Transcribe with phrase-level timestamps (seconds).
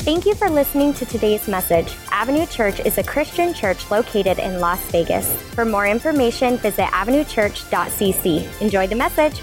[0.00, 1.94] Thank you for listening to today's message.
[2.10, 5.30] Avenue Church is a Christian church located in Las Vegas.
[5.52, 8.62] For more information, visit avenuechurch.cc.
[8.62, 9.42] Enjoy the message.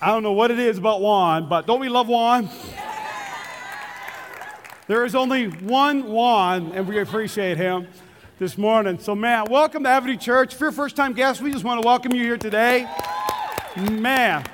[0.00, 2.48] I don't know what it is about Juan, but don't we love Juan?
[4.86, 7.88] There is only one Juan, and we appreciate him
[8.38, 8.98] this morning.
[8.98, 10.54] So, man, welcome to Avenue Church.
[10.54, 12.88] If you're a first time guest, we just want to welcome you here today.
[13.76, 14.46] Man,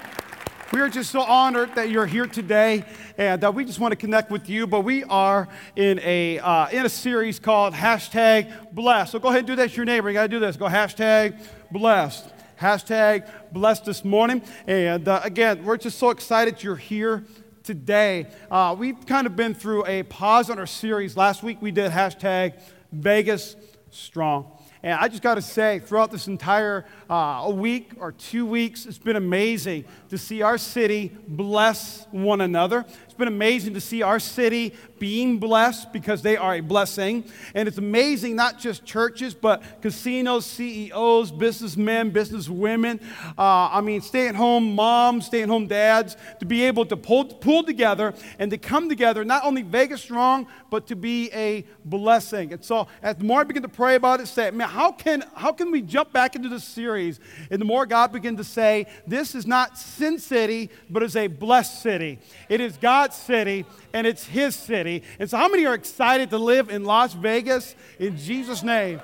[0.75, 2.85] we are just so honored that you're here today
[3.17, 4.67] and uh, we just want to connect with you.
[4.67, 5.47] But we are
[5.77, 9.13] in a, uh, in a series called hashtag blessed.
[9.13, 10.09] So go ahead and do that to your neighbor.
[10.09, 10.57] You got to do this.
[10.57, 11.41] Go hashtag
[11.71, 12.29] blessed.
[12.61, 14.43] Hashtag blessed this morning.
[14.67, 17.23] And uh, again, we're just so excited you're here
[17.63, 18.27] today.
[18.51, 21.17] Uh, we've kind of been through a pause on our series.
[21.17, 22.55] Last week we did hashtag
[22.91, 23.55] Vegas
[23.93, 24.54] Strong.
[24.85, 28.99] And I just got to say, throughout this entire uh, week or two weeks, it's
[28.99, 32.85] been amazing to see our city bless one another.
[33.15, 37.25] It's been amazing to see our city being blessed because they are a blessing.
[37.55, 43.01] And it's amazing, not just churches, but casinos, CEOs, businessmen, businesswomen.
[43.39, 46.97] Uh, I mean, stay at home moms, stay at home dads, to be able to
[46.97, 51.65] pull, pull together and to come together, not only Vegas strong, but to be a
[51.85, 52.53] blessing.
[52.53, 55.23] And so, as the more I begin to pray about it, say, man, how can,
[55.35, 57.21] how can we jump back into this series?
[57.49, 61.29] And the more God begin to say, this is not Sin City, but it's a
[61.29, 62.19] blessed city.
[62.49, 65.03] It is God God's city and it's His city.
[65.19, 68.99] And so, how many are excited to live in Las Vegas in Jesus' name?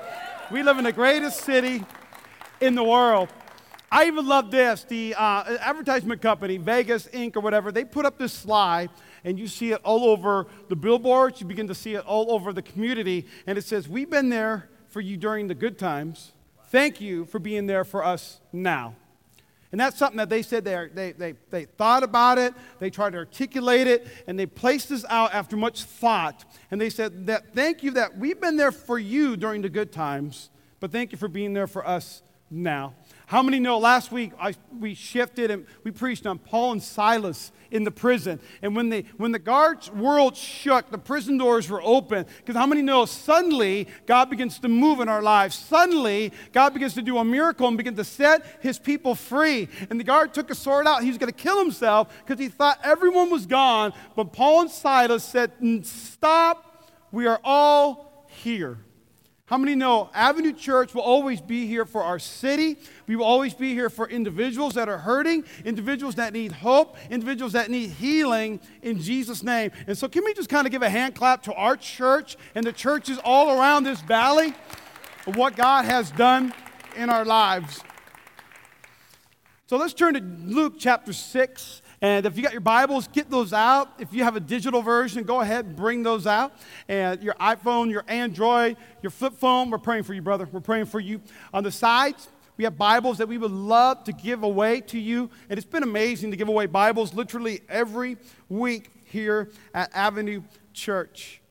[0.50, 1.84] We live in the greatest city
[2.62, 3.28] in the world.
[3.92, 4.84] I even love this.
[4.84, 8.88] The uh, advertisement company, Vegas Inc., or whatever, they put up this slide,
[9.22, 11.42] and you see it all over the billboards.
[11.42, 13.26] You begin to see it all over the community.
[13.46, 16.32] And it says, We've been there for you during the good times.
[16.68, 18.94] Thank you for being there for us now.
[19.72, 23.10] And that's something that they said they, they, they, they thought about it, they tried
[23.10, 26.44] to articulate it, and they placed this out after much thought.
[26.70, 29.92] And they said that thank you that we've been there for you during the good
[29.92, 32.94] times, but thank you for being there for us now.
[33.30, 37.52] How many know last week I, we shifted and we preached on Paul and Silas
[37.70, 38.40] in the prison.
[38.60, 42.26] And when, they, when the guards' world shook, the prison doors were open.
[42.38, 45.54] Because how many know suddenly God begins to move in our lives?
[45.54, 49.68] Suddenly God begins to do a miracle and begin to set his people free.
[49.90, 51.04] And the guard took a sword out.
[51.04, 53.92] He was going to kill himself because he thought everyone was gone.
[54.16, 55.52] But Paul and Silas said,
[55.86, 58.78] Stop, we are all here.
[59.50, 62.76] How many know Avenue Church will always be here for our city?
[63.08, 67.54] We will always be here for individuals that are hurting, individuals that need hope, individuals
[67.54, 69.72] that need healing in Jesus' name.
[69.88, 72.64] And so, can we just kind of give a hand clap to our church and
[72.64, 74.54] the churches all around this valley
[75.26, 76.54] of what God has done
[76.94, 77.82] in our lives?
[79.66, 81.82] So, let's turn to Luke chapter 6.
[82.02, 83.92] And if you got your Bibles, get those out.
[83.98, 86.54] If you have a digital version, go ahead and bring those out.
[86.88, 90.48] And your iPhone, your Android, your flip phone, we're praying for you, brother.
[90.50, 91.20] We're praying for you.
[91.52, 95.28] On the sides, we have Bibles that we would love to give away to you.
[95.50, 98.16] And it's been amazing to give away Bibles literally every
[98.48, 101.42] week here at Avenue Church.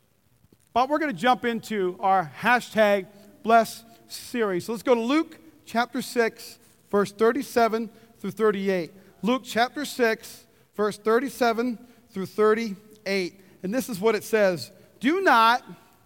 [0.74, 3.06] But we're going to jump into our hashtag
[3.44, 4.66] bless series.
[4.66, 6.58] So let's go to Luke chapter 6,
[6.90, 8.92] verse 37 through 38.
[9.22, 11.78] Luke chapter 6, verse 37
[12.12, 13.40] through 38.
[13.64, 15.64] And this is what it says Do not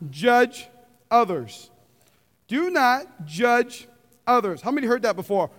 [0.10, 0.68] judge
[1.12, 1.70] others.
[2.48, 3.88] Do not judge
[4.26, 4.62] others.
[4.62, 5.50] How many heard that before?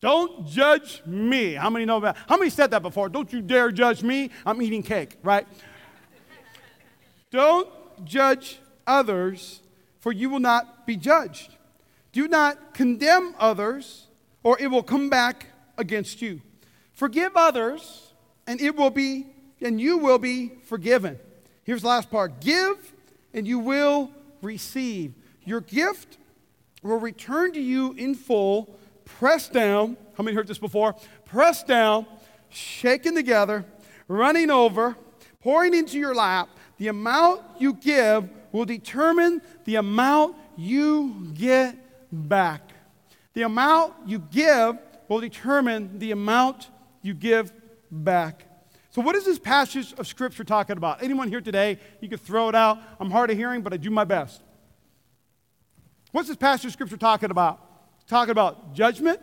[0.00, 1.54] Don't judge me.
[1.54, 2.16] How many know that?
[2.28, 3.08] How many said that before?
[3.08, 4.30] Don't you dare judge me.
[4.44, 5.46] I'm eating cake, right?
[7.30, 7.68] Don't
[8.04, 9.62] judge others,
[10.00, 11.56] for you will not be judged.
[12.12, 14.06] Do not condemn others,
[14.42, 15.46] or it will come back
[15.78, 16.40] against you.
[16.92, 18.12] Forgive others,
[18.46, 19.26] and it will be,
[19.60, 21.18] and you will be forgiven.
[21.64, 22.92] Here's the last part give,
[23.34, 24.10] and you will
[24.40, 25.14] receive.
[25.44, 26.18] Your gift
[26.82, 29.96] will return to you in full, pressed down.
[30.16, 30.94] How many heard this before?
[31.24, 32.06] Pressed down,
[32.48, 33.64] shaken together,
[34.08, 34.96] running over,
[35.40, 36.48] pouring into your lap.
[36.78, 41.76] The amount you give will determine the amount you get
[42.10, 42.62] back.
[43.34, 46.70] The amount you give will determine the amount
[47.02, 47.52] you give
[47.90, 48.46] back.
[48.90, 51.02] So, what is this passage of Scripture talking about?
[51.02, 51.78] Anyone here today?
[52.00, 52.78] You could throw it out.
[52.98, 54.42] I'm hard of hearing, but I do my best.
[56.12, 57.60] What's this passage of Scripture talking about?
[58.06, 59.20] Talking about judgment?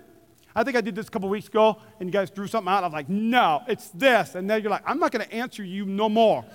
[0.55, 2.83] I think I did this a couple weeks ago, and you guys threw something out.
[2.83, 4.35] I was like, no, it's this.
[4.35, 6.45] And then you're like, I'm not going to answer you no more.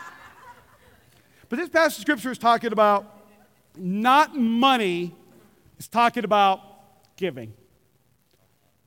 [1.48, 3.28] but this passage of Scripture is talking about
[3.76, 5.14] not money,
[5.78, 6.60] it's talking about
[7.16, 7.54] giving.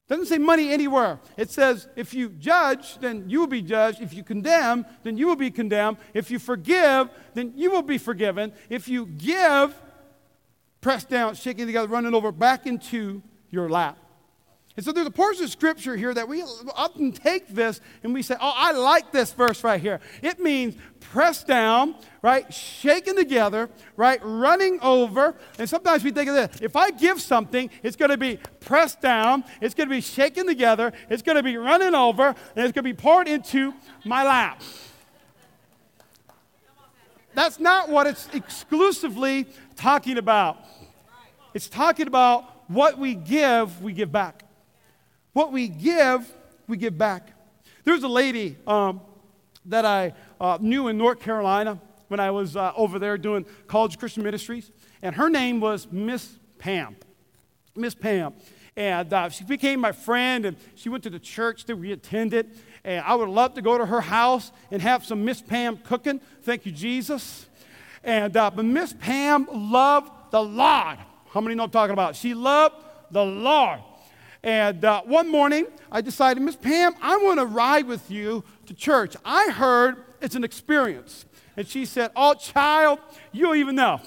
[0.09, 1.19] Doesn't say money anywhere.
[1.37, 4.01] It says if you judge, then you will be judged.
[4.01, 5.97] If you condemn, then you will be condemned.
[6.13, 8.51] If you forgive, then you will be forgiven.
[8.69, 9.73] If you give,
[10.81, 13.97] pressed down, shaking together, running over back into your lap.
[14.75, 18.23] And so there's a portion of scripture here that we often take this and we
[18.23, 19.99] say, oh, I like this verse right here.
[20.23, 21.93] It means pressed down,
[22.23, 22.51] right?
[22.51, 24.19] Shaken together, right?
[24.23, 25.35] Running over.
[25.59, 28.99] And sometimes we think of this if I give something, it's going to be pressed
[28.99, 32.71] down, it's going to be shaken together, it's going to be running over, and it's
[32.71, 34.63] going to be poured into my lap.
[37.35, 40.57] That's not what it's exclusively talking about.
[41.53, 44.43] It's talking about what we give, we give back.
[45.33, 46.31] What we give,
[46.67, 47.29] we give back.
[47.83, 49.01] There's a lady um,
[49.65, 53.97] that I uh, knew in North Carolina when I was uh, over there doing college
[53.97, 54.71] Christian ministries,
[55.01, 56.95] and her name was Miss Pam.
[57.75, 58.33] Miss Pam.
[58.75, 62.51] And uh, she became my friend, and she went to the church that we attended.
[62.83, 66.21] And I would love to go to her house and have some Miss Pam cooking.
[66.43, 67.47] Thank you, Jesus.
[68.03, 70.97] And uh, but Miss Pam loved the Lord.
[71.31, 72.15] How many know I'm talking about?
[72.15, 72.75] She loved
[73.11, 73.79] the Lord.
[74.43, 78.73] And uh, one morning, I decided, Miss Pam, I want to ride with you to
[78.73, 79.15] church.
[79.23, 81.25] I heard it's an experience.
[81.55, 82.99] And she said, Oh, child,
[83.31, 84.01] you don't even know.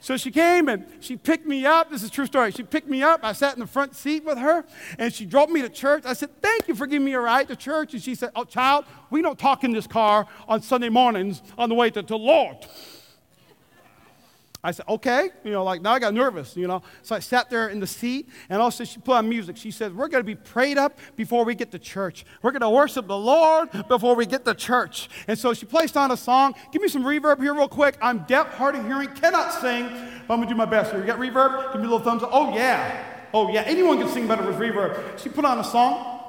[0.00, 1.88] So she came and she picked me up.
[1.88, 2.50] This is true story.
[2.50, 3.20] She picked me up.
[3.22, 4.64] I sat in the front seat with her
[4.98, 6.02] and she drove me to church.
[6.04, 7.94] I said, Thank you for giving me a ride to church.
[7.94, 11.68] And she said, Oh, child, we don't talk in this car on Sunday mornings on
[11.68, 12.56] the way to the Lord.
[14.64, 15.30] I said, okay.
[15.42, 16.82] You know, like now I got nervous, you know.
[17.02, 19.56] So I sat there in the seat, and also she put on music.
[19.56, 22.24] She said, We're going to be prayed up before we get to church.
[22.42, 25.08] We're going to worship the Lord before we get to church.
[25.26, 26.54] And so she placed on a song.
[26.70, 27.98] Give me some reverb here, real quick.
[28.00, 29.88] I'm deaf, hard of hearing, cannot sing,
[30.28, 31.00] but I'm going to do my best here.
[31.00, 31.72] You got reverb?
[31.72, 32.30] Give me a little thumbs up.
[32.32, 33.04] Oh, yeah.
[33.34, 33.62] Oh, yeah.
[33.62, 35.18] Anyone can sing better with reverb.
[35.18, 36.22] She put on a song,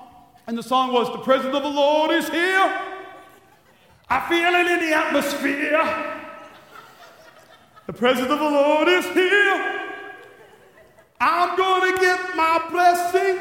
[0.47, 2.81] and the song was, The presence of the Lord is here.
[4.09, 6.21] I feel it in the atmosphere.
[7.85, 9.81] The presence of the Lord is here.
[11.19, 13.39] I'm going to get my blessing.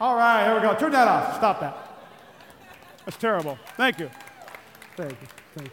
[0.00, 0.74] All right, here we go.
[0.74, 1.36] Turn that off.
[1.36, 1.76] Stop that.
[3.04, 3.58] That's terrible.
[3.76, 4.10] Thank you.
[4.96, 5.26] Thank you.
[5.54, 5.72] Thank you.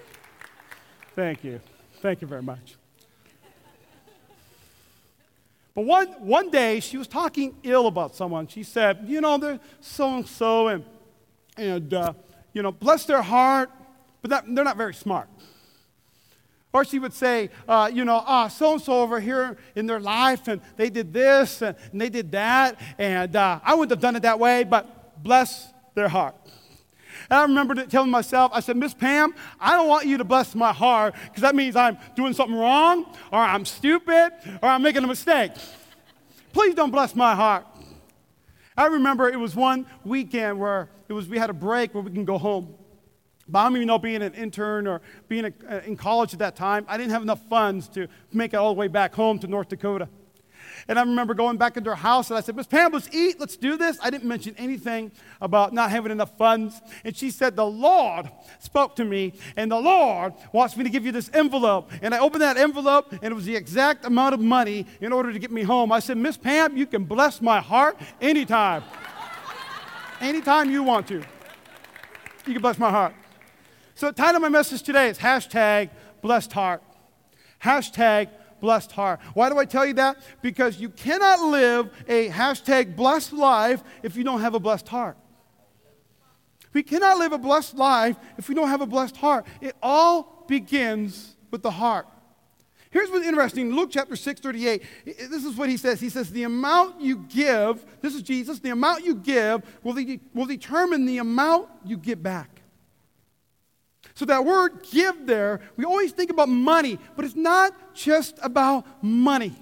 [1.15, 1.61] Thank you.
[2.01, 2.75] Thank you very much.
[5.73, 8.47] But one, one day she was talking ill about someone.
[8.47, 10.83] She said, You know, they're so and so, and,
[11.55, 12.13] and uh,
[12.51, 13.69] you know, bless their heart,
[14.21, 15.29] but that, they're not very smart.
[16.77, 19.99] Or she would say, uh, you know, ah, so and so over here in their
[19.99, 24.15] life, and they did this and, they did that, and uh, I wouldn't have done
[24.15, 26.35] it that way, but bless their heart.
[27.31, 30.53] And I remember telling myself, I said, Miss Pam, I don't want you to bless
[30.53, 35.03] my heart because that means I'm doing something wrong, or I'm stupid, or I'm making
[35.03, 35.53] a mistake.
[36.53, 37.65] Please don't bless my heart.
[38.77, 42.11] I remember it was one weekend where it was we had a break where we
[42.11, 42.75] can go home.
[43.51, 46.85] Don't even know being an intern or being a, uh, in college at that time,
[46.87, 49.69] I didn't have enough funds to make it all the way back home to North
[49.69, 50.09] Dakota.
[50.87, 53.39] And I remember going back into her house and I said, Miss Pam, let's eat,
[53.39, 53.97] let's do this.
[54.01, 55.11] I didn't mention anything
[55.41, 56.79] about not having enough funds.
[57.03, 58.29] And she said, The Lord
[58.59, 61.91] spoke to me, and the Lord wants me to give you this envelope.
[62.01, 65.33] And I opened that envelope, and it was the exact amount of money in order
[65.33, 65.91] to get me home.
[65.91, 68.83] I said, Miss Pam, you can bless my heart anytime.
[70.21, 71.23] anytime you want to.
[72.45, 73.13] You can bless my heart.
[73.97, 75.89] So the title of my message today is hashtag
[76.21, 76.83] blessed heart.
[77.63, 78.29] Hashtag
[78.61, 79.19] blessed heart.
[79.33, 80.17] Why do I tell you that?
[80.43, 85.17] Because you cannot live a hashtag blessed life if you don't have a blessed heart.
[86.73, 89.47] We cannot live a blessed life if we don't have a blessed heart.
[89.61, 92.05] It all begins with the heart.
[92.91, 93.73] Here's what's interesting.
[93.73, 94.83] Luke chapter 6, 38.
[95.05, 95.99] This is what he says.
[95.99, 100.19] He says, The amount you give, this is Jesus, the amount you give will, de-
[100.35, 102.56] will determine the amount you get back.
[104.17, 108.83] So, that word give there, we always think about money, but it's not just about
[109.03, 109.53] money.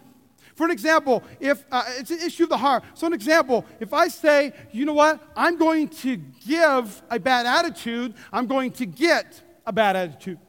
[0.56, 2.86] For an example, if uh, it's an issue of the heart.
[2.94, 7.46] So, an example, if I say, you know what, I'm going to give a bad
[7.46, 10.40] attitude, I'm going to get a bad attitude.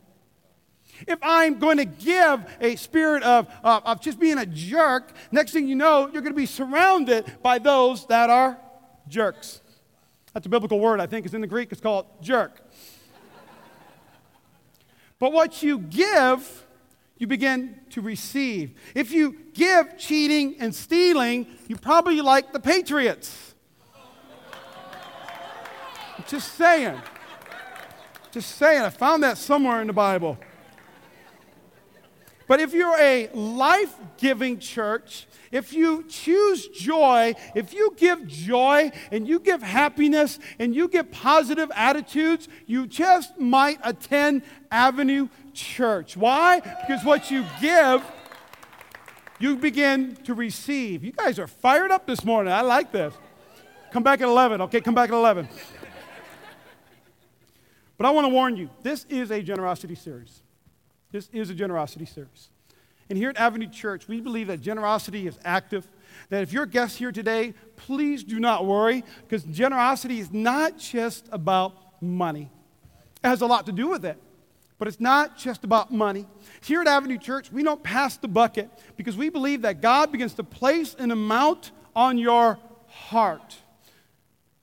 [1.09, 5.51] If I'm going to give a spirit of, uh, of just being a jerk, next
[5.51, 8.57] thing you know, you're going to be surrounded by those that are
[9.09, 9.63] jerks.
[10.33, 11.73] That's a biblical word, I think, is in the Greek.
[11.73, 12.63] It's called jerk.
[15.19, 16.67] But what you give,
[17.19, 18.75] you begin to receive.
[18.95, 23.55] If you give cheating and stealing, you probably like the Patriots.
[26.27, 27.01] Just saying.
[28.33, 28.83] Just saying.
[28.83, 30.37] I found that somewhere in the Bible.
[32.47, 38.93] But if you're a life giving church, if you choose joy, if you give joy
[39.11, 46.17] and you give happiness and you give positive attitudes, you just might attend Avenue Church.
[46.17, 46.61] Why?
[46.61, 48.05] Because what you give,
[49.39, 51.03] you begin to receive.
[51.03, 52.53] You guys are fired up this morning.
[52.53, 53.15] I like this.
[53.93, 54.61] Come back at 11.
[54.63, 55.49] Okay, come back at 11.
[57.97, 60.43] but I want to warn you this is a generosity series.
[61.13, 62.51] This is a generosity service.
[63.09, 65.87] And here at Avenue Church, we believe that generosity is active.
[66.31, 70.79] That if you're a guest here today, please do not worry, because generosity is not
[70.79, 72.51] just about money.
[73.23, 74.21] It has a lot to do with it,
[74.79, 76.27] but it's not just about money.
[76.63, 80.35] Here at Avenue Church, we don't pass the bucket because we believe that God begins
[80.35, 82.59] to place an amount on your
[82.89, 83.57] heart.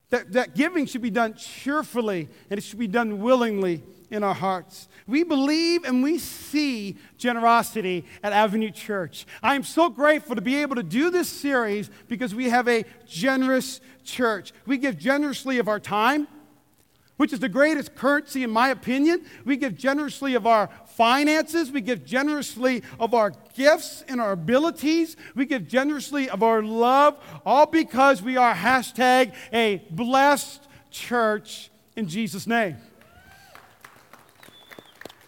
[0.10, 4.34] That, that giving should be done cheerfully and it should be done willingly in our
[4.34, 4.88] hearts.
[5.08, 9.26] We believe and we see generosity at Avenue Church.
[9.42, 12.86] I am so grateful to be able to do this series because we have a
[13.06, 14.54] generous church.
[14.66, 16.28] We give generously of our time,
[17.18, 19.26] which is the greatest currency in my opinion.
[19.46, 21.72] We give generously of our finances.
[21.72, 25.16] We give generously of our gifts and our abilities.
[25.36, 32.08] We give generously of our love, all because we are hashtag a blessed church in
[32.08, 32.78] Jesus' name.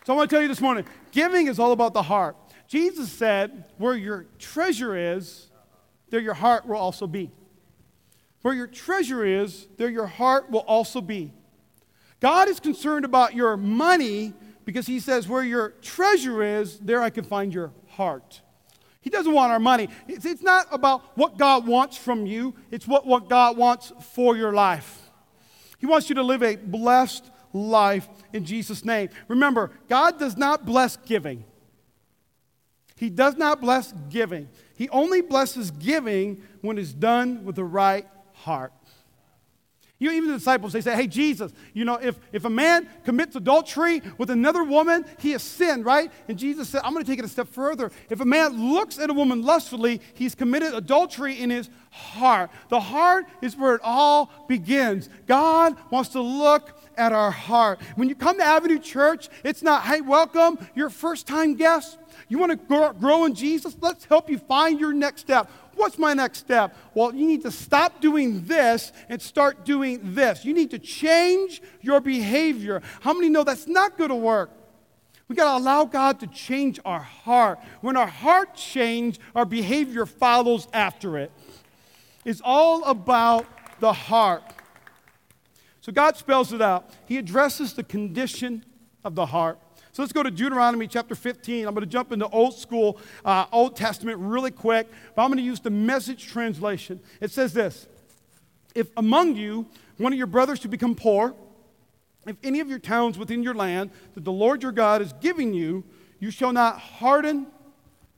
[0.05, 2.37] So I want to tell you this morning giving is all about the heart.
[2.67, 5.47] Jesus said, Where your treasure is,
[6.11, 7.31] there your heart will also be.
[8.43, 11.33] Where your treasure is, there your heart will also be.
[12.19, 14.33] God is concerned about your money
[14.63, 18.41] because he says, Where your treasure is, there I can find your heart.
[19.01, 19.89] He doesn't want our money.
[20.07, 24.37] It's, it's not about what God wants from you, it's what, what God wants for
[24.37, 25.09] your life.
[25.79, 29.09] He wants you to live a blessed life in Jesus' name.
[29.27, 31.45] Remember, God does not bless giving.
[32.97, 34.49] He does not bless giving.
[34.75, 38.73] He only blesses giving when it's done with the right heart.
[39.97, 42.89] You know, even the disciples, they say, hey, Jesus, you know, if, if a man
[43.05, 46.11] commits adultery with another woman, he has sinned, right?
[46.27, 47.91] And Jesus said, I'm going to take it a step further.
[48.09, 52.49] If a man looks at a woman lustfully, he's committed adultery in his heart.
[52.67, 55.09] The heart is where it all begins.
[55.27, 57.79] God wants to look at our heart.
[57.95, 61.97] When you come to Avenue Church, it's not, hey, welcome, you're a first time guest.
[62.27, 63.75] You want to grow in Jesus?
[63.79, 65.49] Let's help you find your next step.
[65.75, 66.75] What's my next step?
[66.93, 70.45] Well, you need to stop doing this and start doing this.
[70.45, 72.81] You need to change your behavior.
[73.01, 74.51] How many know that's not going to work?
[75.27, 77.59] We got to allow God to change our heart.
[77.81, 81.31] When our heart changes, our behavior follows after it.
[82.23, 83.45] It's all about
[83.79, 84.43] the heart.
[85.85, 86.89] So God spells it out.
[87.05, 88.65] He addresses the condition
[89.03, 89.59] of the heart.
[89.91, 91.67] So let's go to Deuteronomy chapter 15.
[91.67, 95.37] I'm going to jump into old school, uh, Old Testament really quick, but I'm going
[95.37, 96.99] to use the message translation.
[97.21, 97.85] It says this
[98.73, 101.35] If among you one of your brothers should become poor,
[102.25, 105.53] if any of your towns within your land that the Lord your God is giving
[105.53, 105.83] you,
[106.19, 107.45] you shall not harden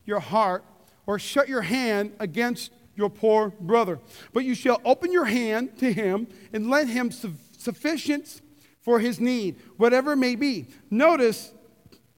[0.05, 0.63] your heart
[1.05, 4.00] or shut your hand against your poor brother,
[4.31, 7.12] but you shall open your hand to him and let him
[7.67, 8.41] sufficient
[8.79, 10.67] for his need, whatever it may be.
[10.89, 11.53] Notice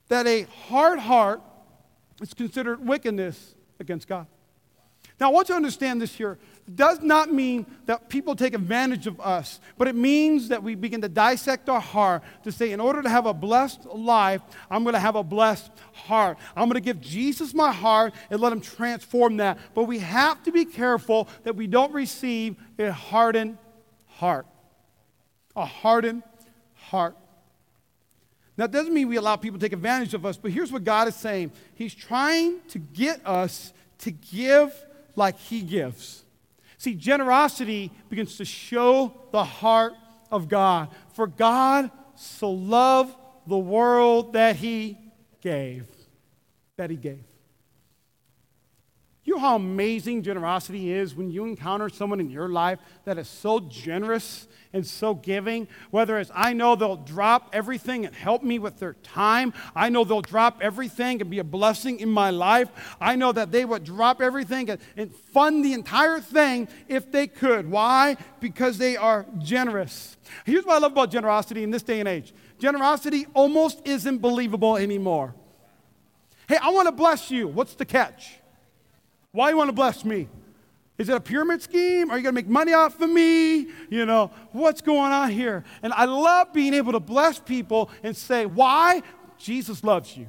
[0.08, 1.42] that a hard heart
[2.22, 4.28] is considered wickedness against God.
[5.20, 6.38] Now, I want you to understand this here.
[6.68, 10.76] It does not mean that people take advantage of us, but it means that we
[10.76, 14.84] begin to dissect our heart to say, in order to have a blessed life, I'm
[14.84, 16.38] going to have a blessed heart.
[16.56, 19.58] I'm going to give Jesus my heart and let him transform that.
[19.74, 23.58] But we have to be careful that we don't receive a hardened
[24.06, 24.46] heart
[25.60, 26.24] a hardened
[26.74, 27.16] heart.
[28.58, 30.84] Now, it doesn't mean we allow people to take advantage of us, but here's what
[30.84, 34.74] God is saying He's trying to get us to give
[35.16, 36.24] like He gives.
[36.78, 39.94] See, generosity begins to show the heart
[40.32, 40.90] of God.
[41.14, 43.16] For God so loved
[43.48, 44.98] the world that He
[45.42, 45.88] gave.
[46.78, 47.24] That He gave.
[49.24, 53.28] You know how amazing generosity is when you encounter someone in your life that is
[53.28, 55.68] so generous and so giving.
[55.92, 59.54] Whether it's, I know they'll drop everything and help me with their time.
[59.76, 62.70] I know they'll drop everything and be a blessing in my life.
[63.02, 67.28] I know that they would drop everything and, and fund the entire thing if they
[67.28, 67.70] could.
[67.70, 68.18] Why?
[68.40, 70.18] Because they are generous.
[70.46, 74.78] Here's what I love about generosity in this day and age generosity almost isn't believable
[74.78, 75.34] anymore.
[76.48, 77.48] Hey, I want to bless you.
[77.48, 78.39] What's the catch?
[79.32, 80.28] Why you want to bless me?
[80.98, 82.12] Is it a pyramid scheme?
[82.12, 83.68] Are you going to make money off of me?
[83.90, 85.64] You know, what's going on here?
[85.82, 89.02] And I love being able to bless people and say, why?
[89.38, 90.28] Jesus loves you.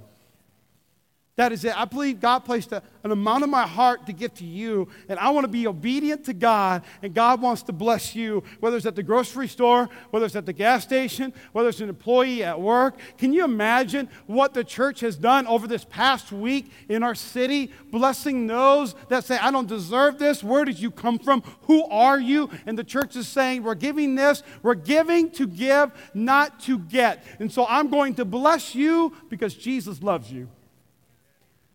[1.40, 1.74] That is it.
[1.74, 5.18] I believe God placed a, an amount in my heart to give to you, and
[5.18, 8.84] I want to be obedient to God, and God wants to bless you, whether it's
[8.84, 12.60] at the grocery store, whether it's at the gas station, whether it's an employee at
[12.60, 12.98] work.
[13.16, 17.72] Can you imagine what the church has done over this past week in our city,
[17.90, 20.44] blessing those that say, I don't deserve this?
[20.44, 21.42] Where did you come from?
[21.62, 22.50] Who are you?
[22.66, 27.24] And the church is saying, We're giving this, we're giving to give, not to get.
[27.38, 30.50] And so I'm going to bless you because Jesus loves you.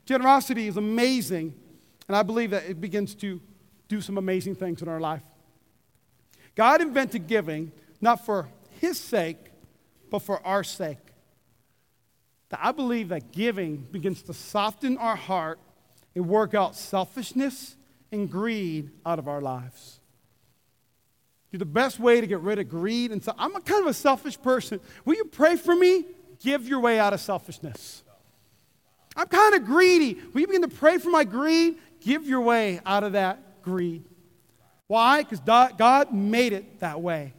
[0.05, 1.53] Generosity is amazing,
[2.07, 3.41] and I believe that it begins to
[3.87, 5.23] do some amazing things in our life.
[6.55, 7.71] God invented giving
[8.01, 8.47] not for
[8.79, 9.37] His sake,
[10.09, 10.99] but for our sake.
[12.49, 15.59] That I believe that giving begins to soften our heart
[16.15, 17.75] and work out selfishness
[18.11, 19.99] and greed out of our lives.
[21.51, 23.93] The best way to get rid of greed and so I'm a kind of a
[23.93, 24.81] selfish person.
[25.05, 26.05] Will you pray for me?
[26.41, 28.03] Give your way out of selfishness.
[29.15, 30.19] I'm kind of greedy.
[30.33, 31.77] Will you begin to pray for my greed?
[32.01, 34.03] Give your way out of that greed.
[34.87, 35.23] Why?
[35.23, 37.33] Because God made it that way.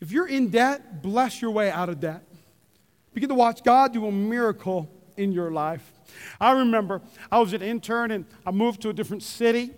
[0.00, 2.24] If you're in debt, bless your way out of debt.
[3.14, 5.92] Begin to watch God do a miracle in your life.
[6.40, 9.72] I remember I was an intern and I moved to a different city.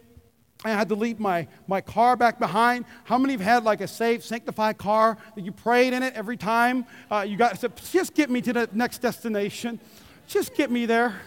[0.65, 2.87] I had to leave my, my car back behind.
[3.05, 6.39] How many have had like a safe, sanctified car that you prayed in it every
[6.39, 9.79] time uh, you got, said, just get me to the next destination?
[10.27, 11.21] Just get me there.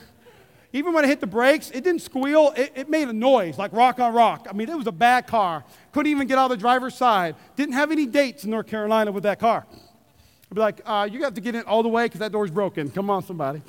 [0.74, 2.52] Even when I hit the brakes, it didn't squeal.
[2.58, 4.48] It, it, made a noise like rock on rock.
[4.50, 5.64] I mean, it was a bad car.
[5.92, 7.36] Couldn't even get out of the driver's side.
[7.56, 9.66] Didn't have any dates in North Carolina with that car.
[9.70, 12.52] I'd be like, uh, you have to get in all the way because that door's
[12.52, 12.90] broken.
[12.90, 13.62] Come on, somebody.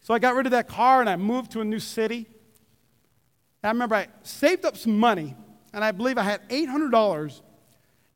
[0.00, 2.26] So I got rid of that car and I moved to a new city.
[3.62, 5.36] I remember I saved up some money,
[5.72, 7.40] and I believe I had $800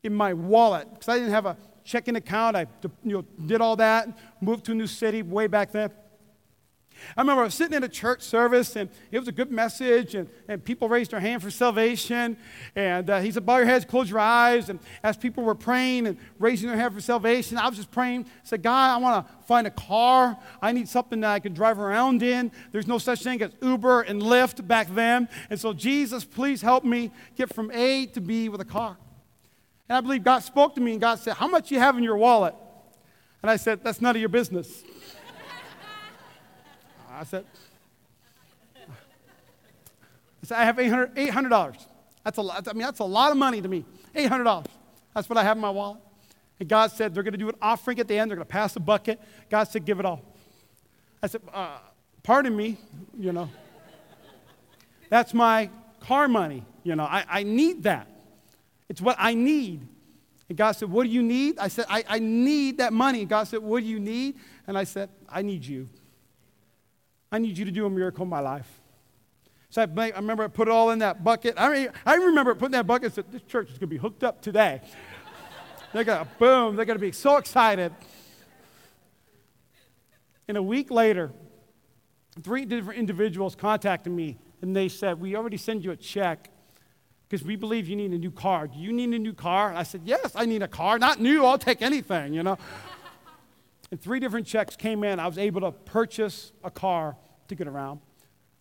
[0.03, 2.55] in my wallet because I didn't have a checking account.
[2.55, 4.07] I you know, did all that,
[4.41, 5.91] moved to a new city way back then.
[7.15, 10.15] I remember I was sitting in a church service and it was a good message,
[10.15, 12.37] and, and people raised their hand for salvation.
[12.75, 14.69] And uh, he said, Bow your heads, close your eyes.
[14.69, 18.25] And as people were praying and raising their hand for salvation, I was just praying.
[18.25, 20.37] I said, God, I want to find a car.
[20.61, 22.51] I need something that I can drive around in.
[22.71, 25.29] There's no such thing as Uber and Lyft back then.
[25.49, 28.97] And so, Jesus, please help me get from A to B with a car.
[29.87, 32.03] And I believe God spoke to me and God said, How much you have in
[32.03, 32.55] your wallet?
[33.41, 34.83] And I said, That's none of your business.
[37.15, 37.45] I said,
[38.77, 41.85] I said, I have $800, $800.
[42.23, 42.67] That's a lot.
[42.67, 43.85] I mean, that's a lot of money to me.
[44.15, 44.65] $800.
[45.13, 46.01] That's what I have in my wallet.
[46.59, 48.31] And God said, they're going to do an offering at the end.
[48.31, 49.19] They're going to pass a bucket.
[49.49, 50.21] God said, give it all.
[51.21, 51.77] I said, uh,
[52.23, 52.77] pardon me,
[53.17, 53.49] you know.
[55.09, 56.63] That's my car money.
[56.83, 58.07] You know, I, I need that.
[58.89, 59.87] It's what I need.
[60.47, 61.57] And God said, What do you need?
[61.57, 63.21] I said, I, I need that money.
[63.21, 64.35] And God said, What do you need?
[64.67, 65.89] And I said, I need you.
[67.35, 68.79] I need you to do a miracle in my life.
[69.69, 71.55] So I, I remember I put it all in that bucket.
[71.57, 73.97] I, mean, I remember putting that bucket and said, This church is going to be
[73.97, 74.79] hooked up today.
[75.93, 77.91] they're going to, boom, they're going to be so excited.
[80.47, 81.33] And a week later,
[82.41, 86.49] three different individuals contacted me and they said, We already sent you a check
[87.27, 88.67] because we believe you need a new car.
[88.67, 89.73] Do you need a new car?
[89.73, 90.97] I said, Yes, I need a car.
[90.99, 92.57] Not new, I'll take anything, you know.
[93.91, 95.19] and three different checks came in.
[95.19, 97.17] I was able to purchase a car
[97.47, 97.99] to get around.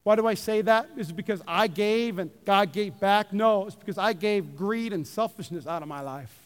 [0.02, 0.90] Why do I say that?
[0.96, 3.32] Is it because I gave and God gave back?
[3.32, 6.44] No, it's because I gave greed and selfishness out of my life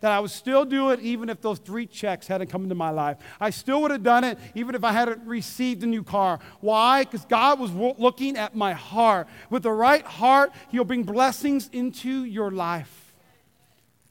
[0.00, 2.90] that I would still do it even if those three checks hadn't come into my
[2.90, 3.18] life.
[3.40, 6.38] I still would have done it even if I hadn't received a new car.
[6.60, 7.04] Why?
[7.04, 9.28] Because God was looking at my heart.
[9.50, 13.14] With the right heart, He'll bring blessings into your life.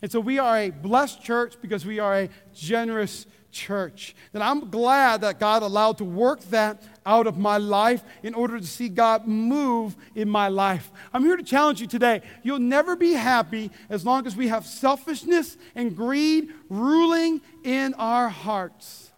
[0.02, 4.16] And so we are a blessed church because we are a generous church.
[4.34, 8.60] And I'm glad that God allowed to work that out of my life in order
[8.60, 10.92] to see God move in my life.
[11.14, 12.22] I'm here to challenge you today.
[12.44, 18.30] You'll never be happy as long as we have selfishness and greed ruling in our
[18.30, 19.12] hearts.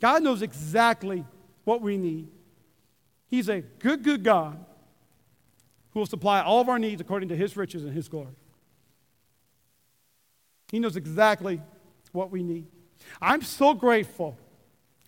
[0.00, 1.24] God knows exactly
[1.64, 2.28] what we need.
[3.28, 4.64] He's a good, good God
[5.92, 8.34] who will supply all of our needs according to his riches and his glory.
[10.70, 11.60] He knows exactly
[12.12, 12.66] what we need.
[13.20, 14.36] I'm so grateful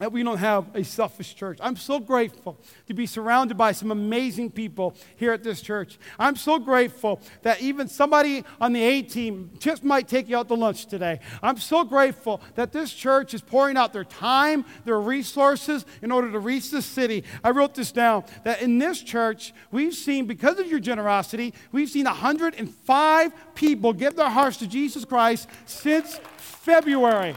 [0.03, 1.59] that we don't have a selfish church.
[1.61, 5.97] I'm so grateful to be surrounded by some amazing people here at this church.
[6.19, 10.49] I'm so grateful that even somebody on the A team just might take you out
[10.49, 11.21] to lunch today.
[11.41, 16.33] I'm so grateful that this church is pouring out their time, their resources in order
[16.33, 17.23] to reach this city.
[17.45, 21.91] I wrote this down that in this church, we've seen, because of your generosity, we've
[21.91, 27.37] seen 105 people give their hearts to Jesus Christ since February.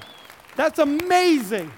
[0.55, 1.71] That's amazing.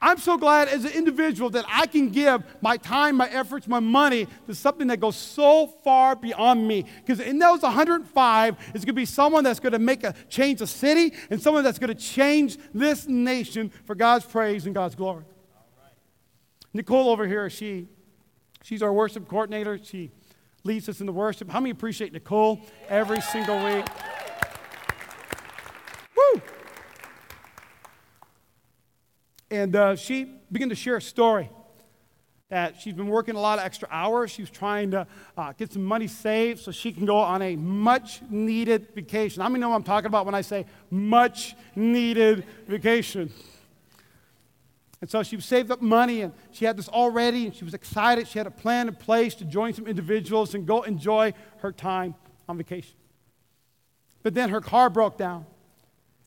[0.00, 3.80] I'm so glad as an individual that I can give my time, my efforts, my
[3.80, 6.84] money to something that goes so far beyond me.
[6.98, 10.60] Because in those 105 is going to be someone that's going to make a change
[10.60, 14.94] a city and someone that's going to change this nation for God's praise and God's
[14.94, 15.24] glory.
[16.74, 17.88] Nicole over here, she,
[18.62, 19.80] she's our worship coordinator.
[19.82, 20.10] She
[20.62, 21.50] leads us in the worship.
[21.50, 23.86] How many appreciate Nicole every single week?
[29.50, 31.50] And uh, she began to share a story
[32.48, 34.30] that she's been working a lot of extra hours.
[34.30, 35.06] She's trying to
[35.36, 39.42] uh, get some money saved so she can go on a much needed vacation.
[39.42, 43.32] How many know what I'm talking about when I say much needed vacation?
[45.00, 47.74] And so she saved up money and she had this all ready and she was
[47.74, 48.28] excited.
[48.28, 52.14] She had a plan in place to join some individuals and go enjoy her time
[52.48, 52.94] on vacation.
[54.22, 55.46] But then her car broke down.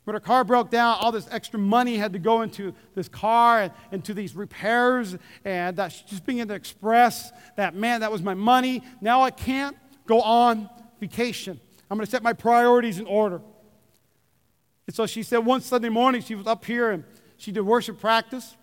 [0.10, 3.62] When her car broke down, all this extra money had to go into this car
[3.62, 5.15] and into these repairs.
[5.45, 8.82] And that she's just being able to express that, man, that was my money.
[9.02, 10.67] Now I can't go on
[11.00, 11.60] vacation.
[11.91, 13.39] I'm going to set my priorities in order.
[14.88, 17.04] And so she said one Sunday morning, she was up here and
[17.38, 18.58] she did worship practice.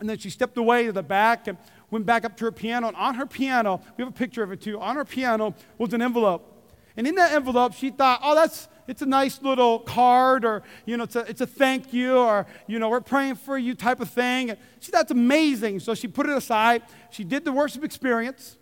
[0.00, 1.58] And then she stepped away to the back and
[1.90, 2.88] went back up to her piano.
[2.88, 5.92] And on her piano, we have a picture of it too, on her piano was
[5.92, 6.52] an envelope.
[6.96, 10.96] And in that envelope, she thought, oh, that's, it's a nice little card or, you
[10.96, 14.00] know, it's a, it's a thank you or, you know, we're praying for you type
[14.00, 14.50] of thing.
[14.50, 15.80] And she that's amazing.
[15.80, 16.82] So she put it aside.
[17.10, 18.56] She did the worship experience.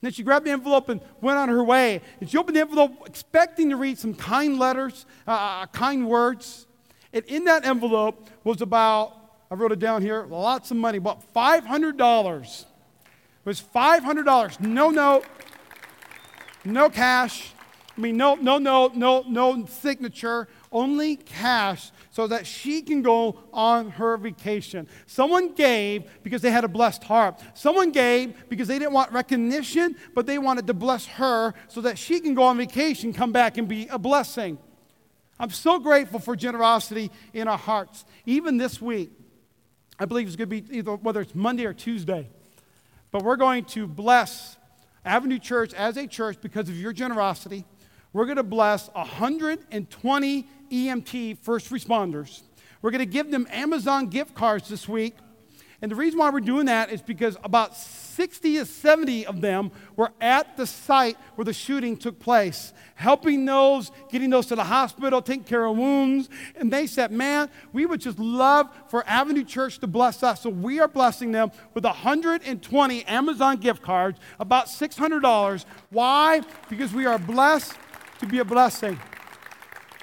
[0.00, 2.00] And then she grabbed the envelope and went on her way.
[2.20, 6.66] And she opened the envelope expecting to read some kind letters, uh, uh kind words.
[7.12, 11.34] And in that envelope was about I wrote it down here, lots of money, about
[11.34, 12.60] $500.
[12.60, 12.66] It
[13.44, 14.60] was $500.
[14.60, 15.24] No note,
[16.64, 17.52] no cash.
[18.00, 23.38] I mean, no, no no, no, no signature, only cash so that she can go
[23.52, 24.88] on her vacation.
[25.04, 27.38] Someone gave because they had a blessed heart.
[27.52, 31.98] Someone gave because they didn't want recognition, but they wanted to bless her so that
[31.98, 34.56] she can go on vacation, come back and be a blessing.
[35.38, 38.06] I'm so grateful for generosity in our hearts.
[38.24, 39.10] Even this week,
[39.98, 42.30] I believe it's going to be either whether it's Monday or Tuesday.
[43.10, 44.56] But we're going to bless
[45.04, 47.66] Avenue Church as a church because of your generosity.
[48.12, 52.42] We're going to bless 120 EMT first responders.
[52.82, 55.14] We're going to give them Amazon gift cards this week
[55.82, 59.70] and the reason why we're doing that is because about 60 to 70 of them
[59.96, 64.64] were at the site where the shooting took place, helping those, getting those to the
[64.64, 66.28] hospital, taking care of wounds.
[66.56, 70.42] And they said, Man, we would just love for Avenue Church to bless us.
[70.42, 75.64] So we are blessing them with 120 Amazon gift cards, about $600.
[75.88, 76.42] Why?
[76.68, 77.72] Because we are blessed
[78.20, 78.98] to be a blessing.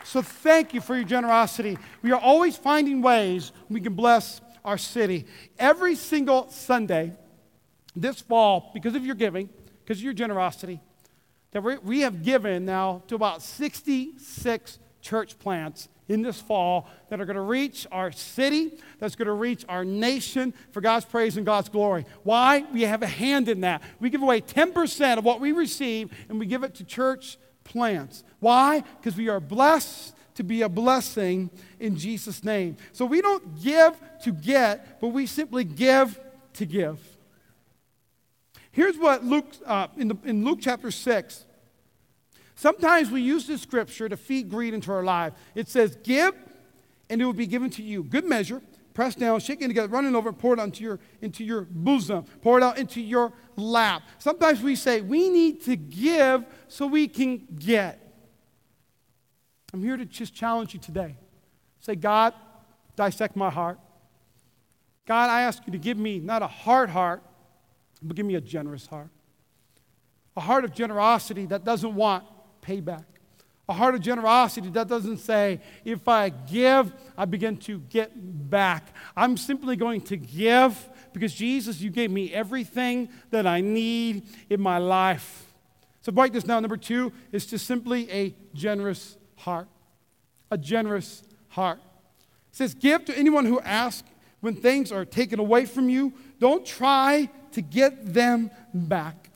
[0.04, 1.78] So thank you for your generosity.
[2.02, 5.26] We are always finding ways we can bless our city.
[5.60, 7.14] Every single Sunday
[7.96, 9.50] this fall, because of your giving,
[9.84, 10.80] because of your generosity,
[11.52, 17.26] that we have given now to about 66 church plants in this fall that are
[17.26, 21.46] going to reach our city, that's going to reach our nation for God's praise and
[21.46, 22.06] God's glory.
[22.24, 22.66] Why?
[22.74, 23.82] We have a hand in that.
[24.00, 28.24] We give away 10% of what we receive and we give it to church plants.
[28.40, 28.84] Why?
[29.00, 31.50] Because we are blessed to be a blessing
[31.80, 32.78] in Jesus' name.
[32.94, 36.20] So we don't give to get, but we simply give
[36.54, 37.00] to give.
[38.72, 41.46] Here's what Luke, uh, in, the, in Luke chapter 6,
[42.56, 45.34] sometimes we use this scripture to feed greed into our life.
[45.56, 46.36] It says, Give,
[47.10, 48.04] and it will be given to you.
[48.04, 48.62] Good measure,
[48.98, 53.00] pressed down, shaking together, running over, poured into your, into your bosom, poured out into
[53.00, 54.02] your lap.
[54.18, 58.02] Sometimes we say, We need to give so we can get.
[59.72, 61.16] I'm here to just challenge you today.
[61.80, 62.34] Say, God,
[62.96, 63.78] dissect my heart.
[65.06, 67.22] God, I ask you to give me not a hard heart,
[68.02, 69.12] but give me a generous heart.
[70.36, 72.24] A heart of generosity that doesn't want
[72.64, 73.06] payback.
[73.70, 78.12] A heart of generosity that doesn't say, if I give, I begin to get
[78.50, 78.96] back.
[79.16, 84.62] I'm simply going to give because Jesus, you gave me everything that I need in
[84.62, 85.48] my life.
[86.02, 86.62] So, write this down.
[86.62, 89.68] Number two is just simply a generous heart.
[90.50, 91.80] A generous heart.
[92.52, 94.08] It says, Give to anyone who asks
[94.40, 96.14] when things are taken away from you.
[96.40, 99.30] Don't try to get them back.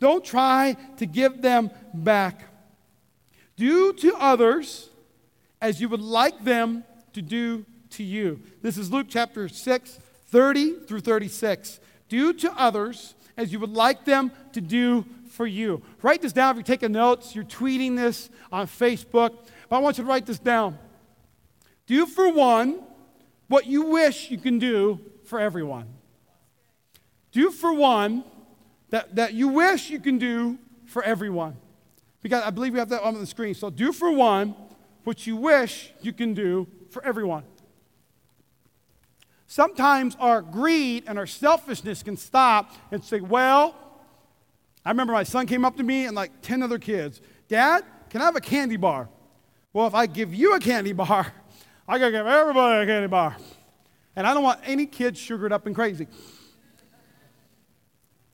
[0.00, 2.53] Don't try to give them back.
[3.56, 4.90] Do to others
[5.60, 8.40] as you would like them to do to you.
[8.62, 11.80] This is Luke chapter 6, 30 through 36.
[12.08, 15.82] Do to others as you would like them to do for you.
[16.02, 19.36] Write this down if you're taking notes, you're tweeting this on Facebook.
[19.68, 20.78] But I want you to write this down.
[21.86, 22.82] Do for one
[23.48, 25.86] what you wish you can do for everyone.
[27.32, 28.24] Do for one
[28.90, 31.56] that, that you wish you can do for everyone.
[32.24, 33.52] Because I believe we have that on the screen.
[33.52, 34.56] So do for one
[35.04, 37.44] what you wish you can do for everyone.
[39.46, 43.76] Sometimes our greed and our selfishness can stop and say, Well,
[44.86, 48.22] I remember my son came up to me and like 10 other kids, Dad, can
[48.22, 49.10] I have a candy bar?
[49.74, 51.30] Well, if I give you a candy bar,
[51.86, 53.36] I gotta give everybody a candy bar.
[54.16, 56.06] And I don't want any kids sugared up and crazy.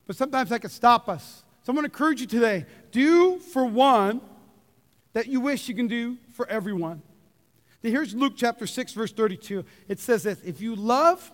[0.06, 1.42] But sometimes that can stop us.
[1.70, 4.20] So I'm going to encourage you today do for one
[5.12, 7.00] that you wish you can do for everyone.
[7.80, 9.64] Here's Luke chapter 6, verse 32.
[9.86, 11.30] It says this If you love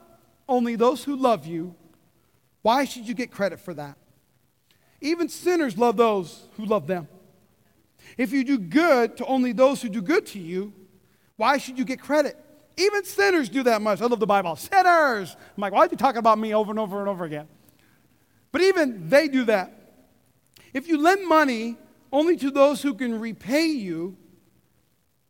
[0.46, 1.74] only those who love you,
[2.60, 3.96] why should you get credit for that?
[5.00, 7.08] Even sinners love those who love them.
[8.18, 10.74] If you do good to only those who do good to you,
[11.36, 12.36] why should you get credit?
[12.76, 14.02] Even sinners do that much.
[14.02, 14.54] I love the Bible.
[14.56, 15.34] Sinners!
[15.34, 17.48] I'm like, why are you talking about me over and over and over again?
[18.52, 19.72] But even they do that.
[20.76, 21.78] If you lend money
[22.12, 24.14] only to those who can repay you,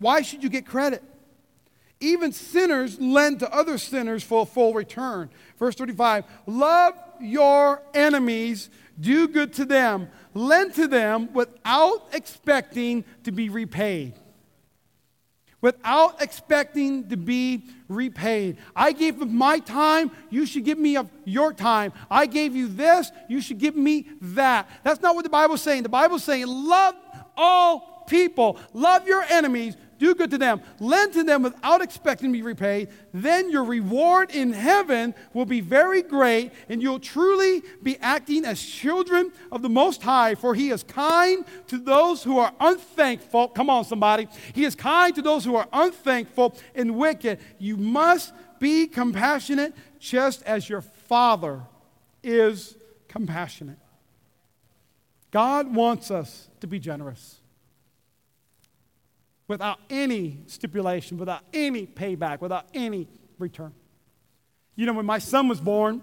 [0.01, 1.05] why should you get credit?
[2.01, 5.31] Even sinners lend to other sinners for a full return.
[5.57, 13.31] Verse 35 Love your enemies, do good to them, lend to them without expecting to
[13.31, 14.15] be repaid
[15.67, 18.57] without expecting to be repaid.
[18.77, 21.93] I gave of my time, you should give me of your time.
[22.09, 24.71] I gave you this, you should give me that.
[24.85, 25.83] That's not what the Bible's saying.
[25.83, 26.95] The Bible's saying, love
[27.37, 32.33] all people, love your enemies, do good to them, lend to them without expecting to
[32.33, 37.99] be repaid, then your reward in heaven will be very great, and you'll truly be
[37.99, 42.53] acting as children of the Most High, for He is kind to those who are
[42.61, 43.49] unthankful.
[43.49, 44.29] Come on, somebody.
[44.55, 47.41] He is kind to those who are unthankful and wicked.
[47.59, 51.63] You must be compassionate just as your Father
[52.23, 52.77] is
[53.09, 53.79] compassionate.
[55.31, 57.41] God wants us to be generous
[59.49, 63.73] without any stipulation, without any payback, without any return.
[64.75, 66.03] You know, when my son was born,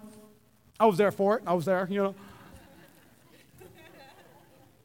[0.78, 1.44] I was there for it.
[1.46, 2.14] I was there, you know.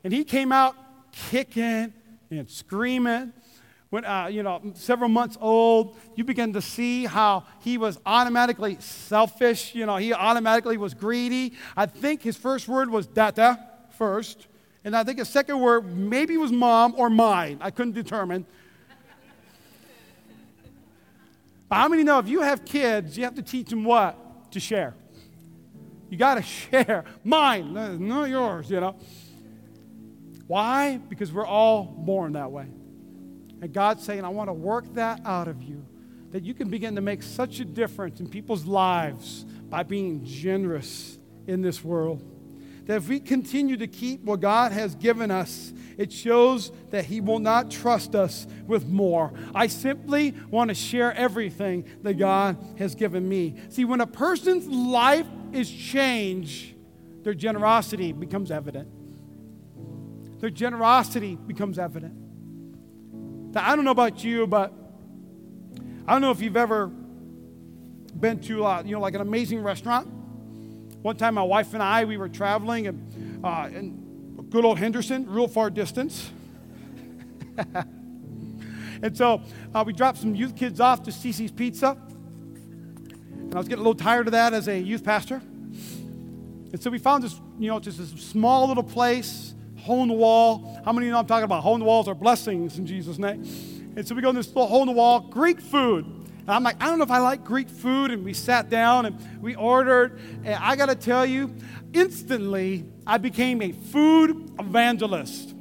[0.03, 0.75] and he came out
[1.11, 1.93] kicking
[2.29, 3.33] and screaming.
[3.89, 8.77] When, uh, you know, several months old, you begin to see how he was automatically
[8.79, 9.73] selfish.
[9.73, 11.53] You know, he automatically was greedy.
[11.75, 13.57] I think his first word was data
[13.97, 14.45] first.
[14.83, 17.57] And I think a second word maybe was mom or mine.
[17.61, 18.45] I couldn't determine.
[21.67, 24.51] but how many know if you have kids, you have to teach them what?
[24.51, 24.95] To share.
[26.09, 27.03] You got to share.
[27.23, 28.95] Mine, not yours, you know.
[30.47, 30.97] Why?
[30.97, 32.67] Because we're all born that way.
[33.61, 35.85] And God's saying, I want to work that out of you,
[36.31, 41.19] that you can begin to make such a difference in people's lives by being generous
[41.45, 42.23] in this world
[42.89, 47.21] that if we continue to keep what God has given us, it shows that He
[47.21, 49.31] will not trust us with more.
[49.53, 53.53] I simply want to share everything that God has given me.
[53.69, 56.73] See, when a person's life is changed,
[57.21, 58.87] their generosity becomes evident.
[60.39, 62.15] Their generosity becomes evident.
[63.53, 64.73] Now, I don't know about you, but
[66.07, 70.11] I don't know if you've ever been to, uh, you know, like an amazing restaurant
[71.01, 75.29] one time, my wife and I, we were traveling and, uh, in good old Henderson,
[75.29, 76.29] real far distance.
[79.01, 79.41] and so
[79.73, 81.97] uh, we dropped some youth kids off to Cici's Pizza.
[83.31, 85.41] And I was getting a little tired of that as a youth pastor.
[86.71, 90.13] And so we found this, you know, just this small little place, hole in the
[90.13, 90.81] wall.
[90.83, 91.63] How many of you know I'm talking about?
[91.63, 93.43] Hole in the walls are blessings in Jesus' name.
[93.95, 96.18] And so we go in this little hole in the wall, Greek food.
[96.49, 98.09] And I'm like, I don't know if I like Greek food.
[98.09, 100.19] And we sat down and we ordered.
[100.43, 101.53] And I got to tell you,
[101.93, 105.53] instantly, I became a food evangelist.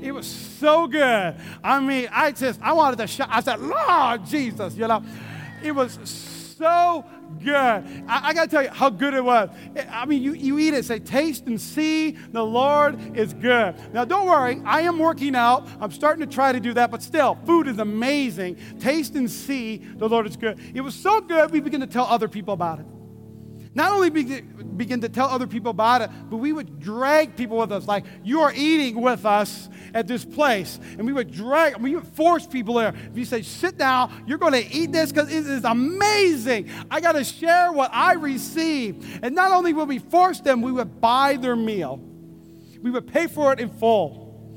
[0.00, 1.36] It was so good.
[1.62, 3.28] I mean, I just, I wanted to shout.
[3.30, 5.04] I said, Lord Jesus, you know.
[5.62, 6.31] It was so
[7.42, 8.04] good.
[8.08, 9.50] I, I got to tell you how good it was.
[9.90, 13.74] I mean, you, you eat it, say, taste and see the Lord is good.
[13.92, 15.68] Now, don't worry, I am working out.
[15.80, 18.56] I'm starting to try to do that, but still, food is amazing.
[18.78, 20.58] Taste and see the Lord is good.
[20.74, 22.86] It was so good, we begin to tell other people about it.
[23.74, 27.72] Not only begin to tell other people about it, but we would drag people with
[27.72, 27.86] us.
[27.86, 30.78] Like, you are eating with us at this place.
[30.98, 32.94] And we would drag, we would force people there.
[33.10, 36.68] If you say, sit down, you're going to eat this because it is amazing.
[36.90, 39.20] I got to share what I receive.
[39.22, 41.96] And not only would we force them, we would buy their meal,
[42.80, 44.54] we would pay for it in full.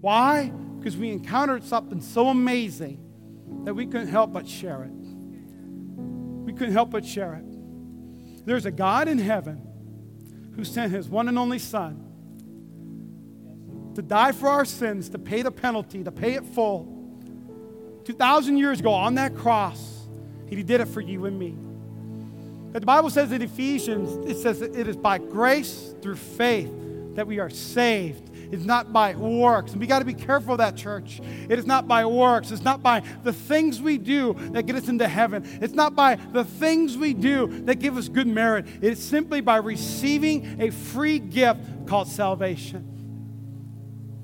[0.00, 0.52] Why?
[0.78, 2.98] Because we encountered something so amazing
[3.64, 4.92] that we couldn't help but share it.
[6.50, 7.49] we couldn't help but share it.
[8.50, 9.62] There's a God in heaven
[10.56, 12.04] who sent his one and only Son
[13.94, 18.02] to die for our sins, to pay the penalty, to pay it full.
[18.06, 20.08] 2,000 years ago on that cross,
[20.48, 21.54] he did it for you and me.
[22.72, 26.72] But the Bible says in Ephesians, it says that it is by grace through faith
[27.14, 28.29] that we are saved.
[28.50, 29.72] It's not by works.
[29.72, 31.20] And we got to be careful of that, church.
[31.48, 32.50] It is not by works.
[32.50, 35.44] It's not by the things we do that get us into heaven.
[35.60, 38.66] It's not by the things we do that give us good merit.
[38.82, 42.99] It's simply by receiving a free gift called salvation.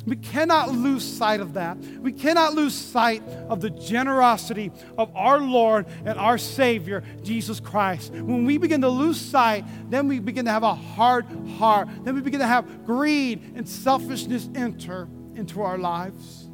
[0.06, 1.76] We cannot lose sight of that.
[1.78, 8.12] We cannot lose sight of the generosity of our Lord and our Savior, Jesus Christ.
[8.12, 11.26] When we begin to lose sight, then we begin to have a hard
[11.58, 11.88] heart.
[12.04, 16.48] Then we begin to have greed and selfishness enter into our lives.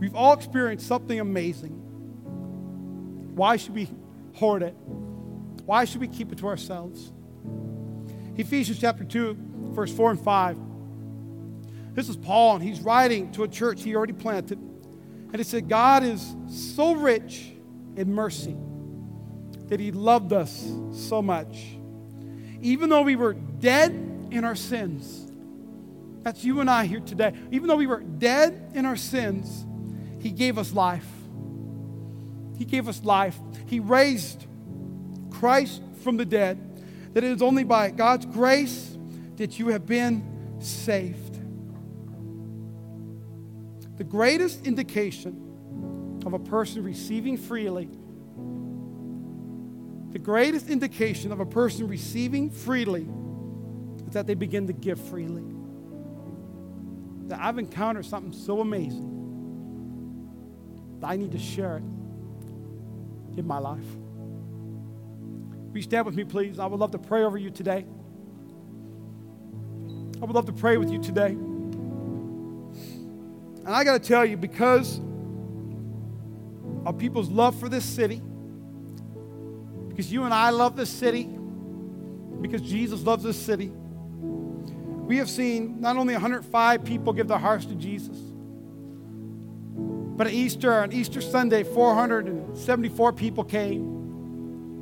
[0.00, 1.70] We've all experienced something amazing.
[3.36, 3.88] Why should we
[4.34, 4.74] hoard it?
[5.66, 7.12] Why should we keep it to ourselves?
[8.36, 10.58] Ephesians chapter 2 verse 4 and 5.
[11.94, 14.58] This is Paul, and he's writing to a church he already planted.
[14.58, 17.52] And he said, God is so rich
[17.96, 18.56] in mercy
[19.68, 21.76] that he loved us so much.
[22.60, 23.92] Even though we were dead
[24.30, 25.30] in our sins,
[26.22, 27.32] that's you and I here today.
[27.50, 29.64] Even though we were dead in our sins,
[30.20, 31.06] he gave us life.
[32.58, 33.38] He gave us life.
[33.66, 34.46] He raised
[35.30, 36.58] Christ from the dead.
[37.14, 38.96] That it is only by God's grace
[39.40, 41.38] that you have been saved.
[43.96, 47.88] The greatest indication of a person receiving freely,
[50.12, 53.08] the greatest indication of a person receiving freely
[54.06, 55.44] is that they begin to give freely.
[57.28, 59.06] That I've encountered something so amazing
[61.00, 63.80] that I need to share it in my life.
[65.72, 66.58] You stand with me, please?
[66.58, 67.86] I would love to pray over you today.
[70.20, 71.30] I would love to pray with you today.
[73.64, 75.00] And I got to tell you, because
[76.84, 78.20] of people's love for this city,
[79.88, 81.24] because you and I love this city,
[82.42, 87.64] because Jesus loves this city, we have seen not only 105 people give their hearts
[87.66, 88.16] to Jesus,
[90.16, 93.82] but at Easter, on Easter Sunday, 474 people came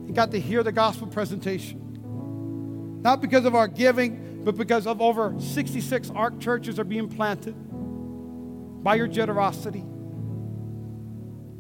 [0.07, 3.01] and got to hear the gospel presentation.
[3.03, 7.55] Not because of our giving, but because of over 66 ARC churches are being planted
[8.83, 9.85] by your generosity.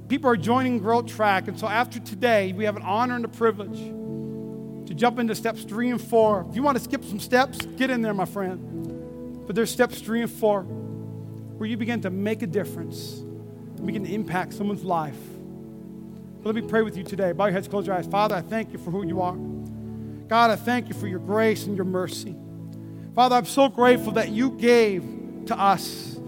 [0.09, 3.29] People are joining Growth Track, and so after today, we have an honor and a
[3.29, 3.79] privilege
[4.89, 6.47] to jump into steps three and four.
[6.49, 9.45] If you want to skip some steps, get in there, my friend.
[9.47, 14.05] But there's steps three and four where you begin to make a difference and begin
[14.05, 15.19] to impact someone's life.
[16.39, 17.33] But let me pray with you today.
[17.33, 18.07] Bow your heads, close your eyes.
[18.07, 19.37] Father, I thank you for who you are.
[20.29, 22.35] God, I thank you for your grace and your mercy.
[23.19, 25.03] Father, I'm so grateful that you gave
[25.47, 26.21] to us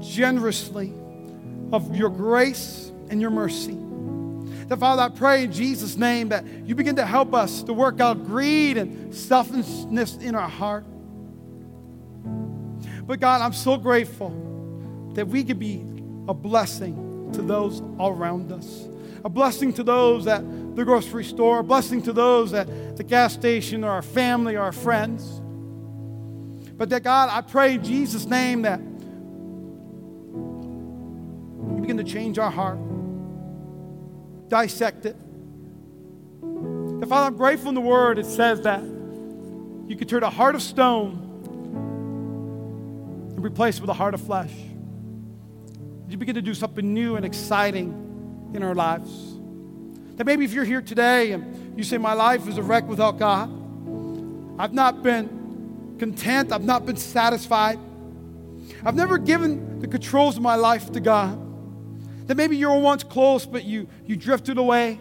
[0.00, 0.92] generously
[1.72, 3.78] of your grace and your mercy.
[4.66, 7.98] That, Father, I pray in Jesus' name that you begin to help us to work
[7.98, 10.84] out greed and selfishness in our heart.
[13.06, 14.28] But, God, I'm so grateful
[15.14, 15.76] that we could be
[16.28, 18.86] a blessing to those all around us,
[19.24, 20.42] a blessing to those at
[20.76, 24.60] the grocery store, a blessing to those at the gas station or our family or
[24.60, 25.40] our friends.
[26.76, 28.80] But that God, I pray in Jesus' name that
[31.74, 32.78] you begin to change our heart,
[34.48, 35.16] dissect it.
[36.42, 40.54] And Father, I'm grateful in the word it says that you can turn a heart
[40.54, 41.20] of stone
[43.36, 44.52] and replace it with a heart of flesh.
[46.08, 49.10] You begin to do something new and exciting in our lives.
[50.16, 53.18] That maybe if you're here today and you say, My life is a wreck without
[53.18, 53.50] God,
[54.60, 55.33] I've not been
[56.04, 56.52] content.
[56.52, 57.78] I've not been satisfied.
[58.84, 61.40] I've never given the controls of my life to God.
[62.26, 64.98] That maybe you were once close, but you, you drifted away.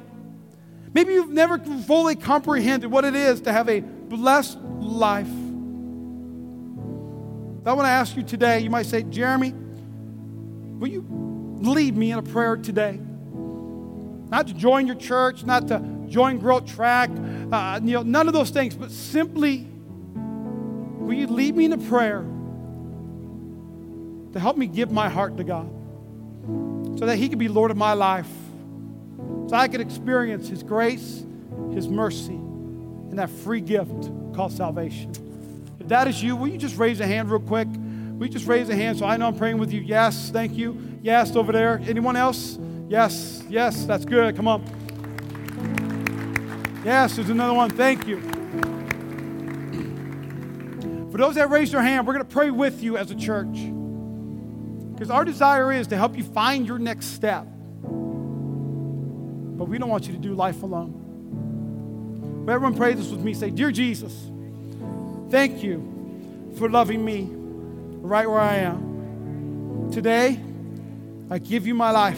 [0.93, 5.27] Maybe you've never fully comprehended what it is to have a blessed life.
[7.65, 11.05] I want to ask you today, you might say, Jeremy, will you
[11.59, 12.99] lead me in a prayer today?
[14.29, 17.09] Not to join your church, not to join Growth Track,
[17.51, 19.67] uh, you know, none of those things, but simply
[21.05, 22.25] Will you lead me in a prayer
[24.31, 25.69] to help me give my heart to God
[26.97, 28.29] so that He can be Lord of my life,
[29.47, 31.23] so I can experience His grace,
[31.73, 35.11] His mercy, and that free gift called salvation?
[35.79, 37.67] If that is you, will you just raise a hand real quick?
[37.67, 39.81] Will you just raise a hand so I know I'm praying with you?
[39.81, 40.77] Yes, thank you.
[41.01, 41.81] Yes, over there.
[41.85, 42.57] Anyone else?
[42.87, 44.35] Yes, yes, that's good.
[44.35, 44.63] Come on.
[46.85, 47.69] Yes, there's another one.
[47.69, 48.42] Thank you.
[51.13, 53.55] For those that raise their hand, we're going to pray with you as a church.
[54.93, 57.43] Because our desire is to help you find your next step.
[57.83, 57.85] But
[59.65, 62.41] we don't want you to do life alone.
[62.47, 63.35] But everyone pray this with me.
[63.35, 64.31] Say, Dear Jesus,
[65.29, 69.91] thank you for loving me right where I am.
[69.91, 70.39] Today,
[71.29, 72.17] I give you my life.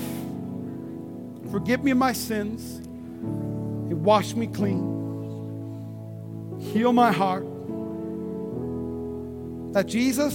[1.52, 4.94] Forgive me my sins and wash me clean.
[6.62, 7.46] Heal my heart.
[9.76, 10.34] That Jesus,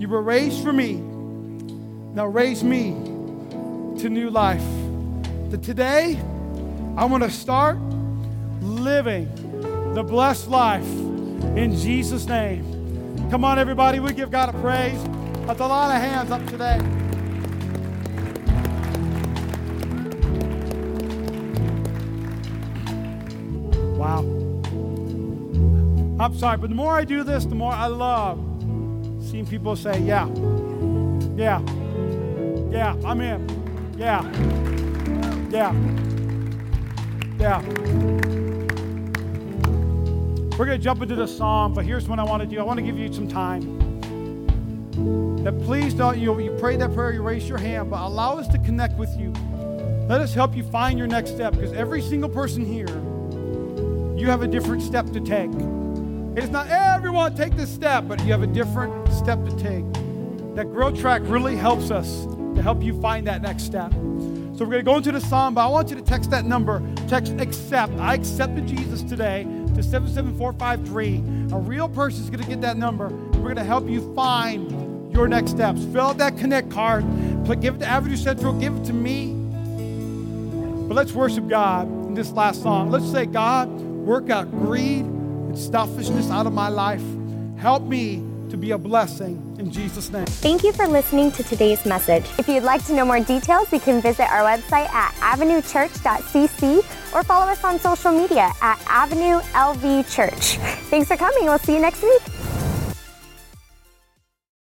[0.00, 0.94] you were raised for me.
[0.94, 2.90] Now raise me
[4.00, 4.64] to new life.
[5.50, 6.20] That today,
[6.96, 7.78] I want to start
[8.60, 9.32] living
[9.94, 13.28] the blessed life in Jesus' name.
[13.30, 15.00] Come on, everybody, we give God a praise.
[15.46, 16.99] That's a lot of hands up today.
[26.20, 28.38] I'm sorry, but the more I do this, the more I love
[29.22, 30.28] seeing people say, yeah,
[31.34, 31.62] yeah,
[32.70, 33.48] yeah, I'm in,
[33.96, 34.22] yeah,
[35.48, 35.72] yeah,
[37.38, 37.62] yeah.
[40.58, 42.60] We're going to jump into the song, but here's what I want to do.
[42.60, 43.78] I want to give you some time.
[45.42, 48.46] That please don't, you, you pray that prayer, you raise your hand, but allow us
[48.48, 49.32] to connect with you.
[50.06, 52.88] Let us help you find your next step because every single person here,
[54.18, 55.50] you have a different step to take.
[56.36, 59.84] It's not everyone take this step, but you have a different step to take.
[60.54, 62.24] That growth track really helps us
[62.54, 63.90] to help you find that next step.
[63.92, 66.44] So we're going to go into the psalm, but I want you to text that
[66.44, 66.82] number.
[67.08, 67.94] Text accept.
[67.94, 69.42] I accepted Jesus today
[69.74, 71.52] to 77453.
[71.52, 73.08] A real person is going to get that number.
[73.08, 75.82] We're going to help you find your next steps.
[75.86, 77.04] Fill out that connect card.
[77.60, 78.52] Give it to Avenue Central.
[78.52, 79.34] Give it to me.
[80.86, 82.90] But let's worship God in this last song.
[82.90, 85.06] Let's say, God, work out greed
[85.50, 87.02] and selfishness out of my life.
[87.58, 90.26] Help me to be a blessing in Jesus' name.
[90.26, 92.24] Thank you for listening to today's message.
[92.38, 96.78] If you'd like to know more details, you can visit our website at avenuechurch.cc
[97.14, 100.56] or follow us on social media at Avenue LV Church.
[100.88, 101.44] Thanks for coming.
[101.44, 102.22] We'll see you next week.